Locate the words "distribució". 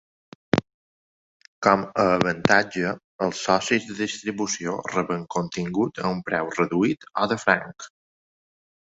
3.99-4.73